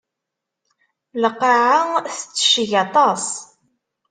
[1.23, 1.79] Lqaɛa
[2.13, 3.25] tettecceg aṭas.